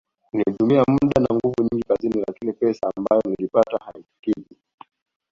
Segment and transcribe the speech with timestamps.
[0.33, 4.55] Nilitumia muda na nguvu nyingi kazini lakini pesa ambayo niliipata haikukidhi